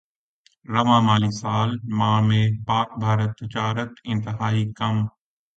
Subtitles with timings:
[0.65, 4.95] رواں مالی سال ماہ میں پاکبھارت تجارت انتہائی کم